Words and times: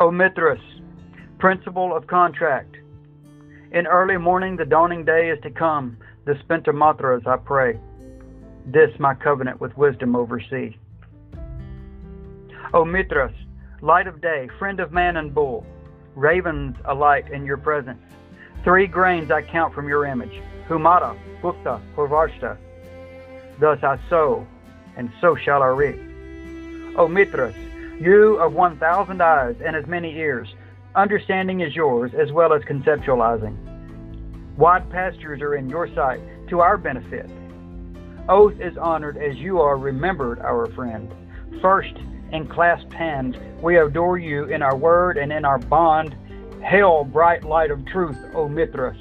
O 0.00 0.10
Mithras, 0.10 0.60
principle 1.38 1.94
of 1.94 2.08
contract. 2.08 2.74
In 3.70 3.86
early 3.86 4.16
morning 4.16 4.56
the 4.56 4.64
dawning 4.64 5.04
day 5.04 5.30
is 5.30 5.40
to 5.42 5.50
come, 5.50 5.96
the 6.24 6.34
Spentamatras 6.34 7.24
I 7.28 7.36
pray. 7.36 7.78
This 8.66 8.90
my 8.98 9.14
covenant 9.14 9.60
with 9.60 9.76
wisdom 9.76 10.16
oversee. 10.16 10.76
O 12.72 12.84
Mithras, 12.84 13.34
light 13.82 14.08
of 14.08 14.20
day, 14.20 14.48
friend 14.58 14.80
of 14.80 14.90
man 14.90 15.16
and 15.16 15.32
bull, 15.32 15.64
ravens 16.16 16.74
alight 16.86 17.30
in 17.30 17.44
your 17.44 17.58
presence. 17.58 18.02
Three 18.64 18.88
grains 18.88 19.30
I 19.30 19.42
count 19.42 19.74
from 19.74 19.86
your 19.86 20.06
image, 20.06 20.42
Humata, 20.66 21.14
Hukhta, 21.40 21.80
Huvarshta. 21.94 22.56
Thus 23.60 23.78
I 23.84 24.00
sow, 24.10 24.44
and 24.96 25.12
so 25.20 25.36
shall 25.36 25.62
I 25.62 25.68
reap. 25.68 26.00
O 26.96 27.06
Mithras, 27.06 27.54
you 28.00 28.36
of 28.36 28.52
one 28.52 28.78
thousand 28.78 29.22
eyes 29.22 29.56
and 29.64 29.76
as 29.76 29.86
many 29.86 30.16
ears, 30.16 30.48
understanding 30.94 31.60
is 31.60 31.74
yours 31.74 32.12
as 32.14 32.32
well 32.32 32.52
as 32.52 32.62
conceptualizing. 32.62 33.56
Wide 34.56 34.88
pastures 34.90 35.40
are 35.40 35.56
in 35.56 35.68
your 35.68 35.92
sight 35.94 36.20
to 36.48 36.60
our 36.60 36.76
benefit. 36.76 37.28
Oath 38.28 38.58
is 38.60 38.76
honored 38.78 39.16
as 39.16 39.36
you 39.36 39.60
are 39.60 39.76
remembered, 39.76 40.38
our 40.38 40.66
friend. 40.72 41.12
First, 41.60 41.94
in 42.32 42.46
clasped 42.46 42.92
hands, 42.92 43.36
we 43.60 43.78
adore 43.78 44.18
you 44.18 44.44
in 44.44 44.62
our 44.62 44.76
word 44.76 45.18
and 45.18 45.32
in 45.32 45.44
our 45.44 45.58
bond. 45.58 46.16
Hail, 46.62 47.04
bright 47.04 47.44
light 47.44 47.70
of 47.70 47.84
truth, 47.86 48.18
O 48.34 48.48
Mithras. 48.48 48.96